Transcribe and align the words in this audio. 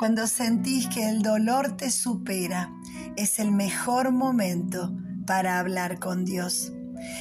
Cuando 0.00 0.26
sentís 0.26 0.86
que 0.86 1.10
el 1.10 1.20
dolor 1.20 1.76
te 1.76 1.90
supera, 1.90 2.72
es 3.16 3.38
el 3.38 3.52
mejor 3.52 4.12
momento 4.12 4.96
para 5.26 5.58
hablar 5.58 5.98
con 5.98 6.24
Dios. 6.24 6.72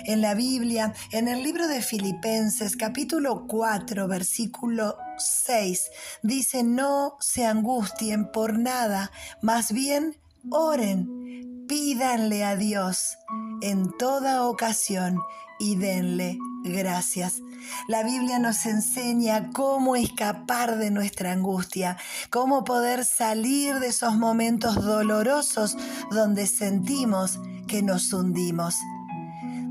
En 0.05 0.21
la 0.21 0.33
Biblia, 0.33 0.93
en 1.11 1.27
el 1.27 1.43
libro 1.43 1.67
de 1.67 1.81
Filipenses 1.81 2.77
capítulo 2.77 3.47
4 3.49 4.07
versículo 4.07 4.95
6, 5.17 5.91
dice, 6.23 6.63
no 6.63 7.17
se 7.19 7.45
angustien 7.45 8.31
por 8.31 8.57
nada, 8.57 9.11
más 9.41 9.73
bien 9.73 10.15
oren, 10.49 11.65
pídanle 11.67 12.45
a 12.45 12.55
Dios 12.55 13.17
en 13.61 13.91
toda 13.97 14.47
ocasión 14.47 15.19
y 15.59 15.75
denle 15.75 16.39
gracias. 16.63 17.41
La 17.87 18.03
Biblia 18.03 18.39
nos 18.39 18.65
enseña 18.65 19.49
cómo 19.51 19.95
escapar 19.95 20.77
de 20.77 20.91
nuestra 20.91 21.31
angustia, 21.31 21.97
cómo 22.29 22.63
poder 22.63 23.05
salir 23.05 23.79
de 23.79 23.87
esos 23.87 24.15
momentos 24.15 24.75
dolorosos 24.75 25.77
donde 26.11 26.47
sentimos 26.47 27.39
que 27.67 27.81
nos 27.81 28.11
hundimos. 28.13 28.75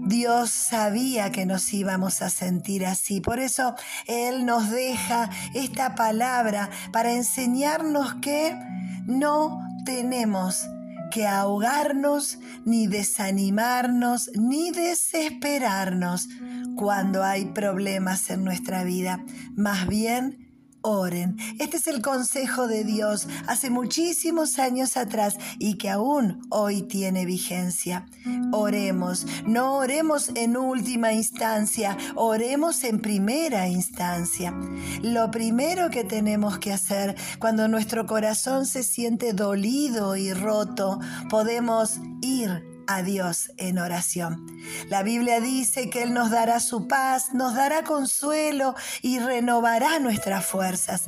Dios 0.06 0.50
sabía 0.50 1.30
que 1.30 1.44
nos 1.44 1.72
íbamos 1.74 2.22
a 2.22 2.30
sentir 2.30 2.86
así. 2.86 3.20
Por 3.20 3.38
eso 3.38 3.74
Él 4.06 4.46
nos 4.46 4.70
deja 4.70 5.28
esta 5.52 5.94
palabra 5.94 6.70
para 6.92 7.12
enseñarnos 7.12 8.14
que 8.14 8.58
no 9.06 9.60
tenemos 9.84 10.66
que 11.10 11.26
ahogarnos, 11.26 12.38
ni 12.64 12.86
desanimarnos, 12.86 14.30
ni 14.34 14.70
desesperarnos 14.70 16.28
cuando 16.76 17.24
hay 17.24 17.46
problemas 17.46 18.30
en 18.30 18.44
nuestra 18.44 18.84
vida. 18.84 19.24
Más 19.56 19.86
bien, 19.86 20.47
oren. 20.88 21.36
Este 21.58 21.76
es 21.76 21.86
el 21.86 22.00
consejo 22.00 22.66
de 22.66 22.82
Dios 22.82 23.28
hace 23.46 23.68
muchísimos 23.68 24.58
años 24.58 24.96
atrás 24.96 25.36
y 25.58 25.74
que 25.74 25.90
aún 25.90 26.40
hoy 26.50 26.82
tiene 26.82 27.26
vigencia. 27.26 28.06
Oremos, 28.52 29.26
no 29.46 29.76
oremos 29.76 30.30
en 30.34 30.56
última 30.56 31.12
instancia, 31.12 31.96
oremos 32.14 32.84
en 32.84 33.00
primera 33.00 33.68
instancia. 33.68 34.54
Lo 35.02 35.30
primero 35.30 35.90
que 35.90 36.04
tenemos 36.04 36.58
que 36.58 36.72
hacer 36.72 37.16
cuando 37.38 37.68
nuestro 37.68 38.06
corazón 38.06 38.64
se 38.64 38.82
siente 38.82 39.34
dolido 39.34 40.16
y 40.16 40.32
roto, 40.32 40.98
podemos 41.28 42.00
ir 42.22 42.77
a 42.88 43.02
Dios 43.02 43.52
en 43.58 43.78
oración. 43.78 44.46
La 44.88 45.02
Biblia 45.02 45.40
dice 45.40 45.90
que 45.90 46.02
Él 46.02 46.14
nos 46.14 46.30
dará 46.30 46.58
su 46.58 46.88
paz, 46.88 47.34
nos 47.34 47.54
dará 47.54 47.84
consuelo 47.84 48.74
y 49.02 49.20
renovará 49.20 50.00
nuestras 50.00 50.44
fuerzas. 50.44 51.04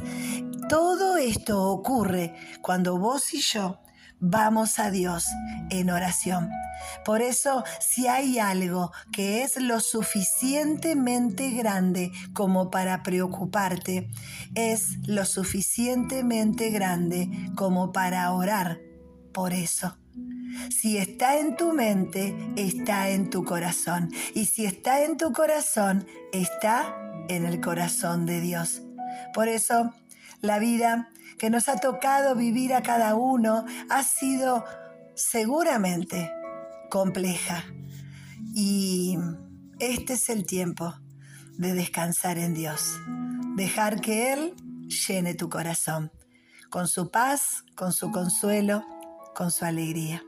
Todo 0.68 1.16
esto 1.16 1.64
ocurre 1.64 2.34
cuando 2.60 2.98
vos 2.98 3.34
y 3.34 3.40
yo 3.40 3.80
vamos 4.20 4.78
a 4.78 4.90
Dios 4.90 5.26
en 5.70 5.90
oración. 5.90 6.50
Por 7.04 7.22
eso, 7.22 7.64
si 7.80 8.06
hay 8.06 8.38
algo 8.38 8.92
que 9.10 9.42
es 9.42 9.56
lo 9.56 9.80
suficientemente 9.80 11.50
grande 11.50 12.12
como 12.34 12.70
para 12.70 13.02
preocuparte, 13.02 14.10
es 14.54 14.98
lo 15.06 15.24
suficientemente 15.24 16.70
grande 16.70 17.30
como 17.56 17.92
para 17.92 18.30
orar 18.32 18.80
por 19.32 19.54
eso. 19.54 19.96
Si 20.70 20.98
está 20.98 21.38
en 21.38 21.56
tu 21.56 21.72
mente, 21.72 22.34
está 22.56 23.10
en 23.10 23.30
tu 23.30 23.44
corazón. 23.44 24.10
Y 24.34 24.46
si 24.46 24.66
está 24.66 25.04
en 25.04 25.16
tu 25.16 25.32
corazón, 25.32 26.06
está 26.32 26.96
en 27.28 27.46
el 27.46 27.60
corazón 27.60 28.26
de 28.26 28.40
Dios. 28.40 28.82
Por 29.34 29.48
eso, 29.48 29.92
la 30.40 30.58
vida 30.58 31.10
que 31.38 31.50
nos 31.50 31.68
ha 31.68 31.76
tocado 31.76 32.34
vivir 32.34 32.74
a 32.74 32.82
cada 32.82 33.14
uno 33.14 33.64
ha 33.88 34.02
sido 34.02 34.64
seguramente 35.14 36.30
compleja. 36.90 37.64
Y 38.54 39.16
este 39.78 40.14
es 40.14 40.28
el 40.28 40.46
tiempo 40.46 40.94
de 41.56 41.74
descansar 41.74 42.38
en 42.38 42.54
Dios. 42.54 42.98
Dejar 43.56 44.00
que 44.00 44.32
Él 44.32 44.54
llene 44.88 45.34
tu 45.34 45.48
corazón 45.48 46.10
con 46.70 46.88
su 46.88 47.10
paz, 47.10 47.64
con 47.74 47.92
su 47.92 48.10
consuelo, 48.10 48.84
con 49.34 49.50
su 49.50 49.64
alegría. 49.64 50.22